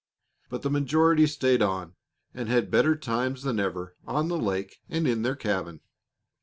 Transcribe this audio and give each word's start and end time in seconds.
But 0.49 0.63
the 0.63 0.71
majority 0.71 1.27
stayed 1.27 1.61
on 1.61 1.93
and 2.33 2.49
had 2.49 2.71
better 2.71 2.95
times 2.95 3.43
than 3.43 3.59
ever 3.59 3.95
on 4.07 4.29
the 4.29 4.37
lake 4.39 4.79
and 4.89 5.07
in 5.07 5.21
their 5.21 5.35
cabin. 5.35 5.81